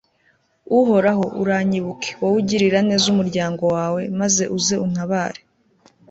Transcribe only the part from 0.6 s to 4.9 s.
uhoraho, uranyibuke, wowe ugirira neza umuryango wawe, maze uze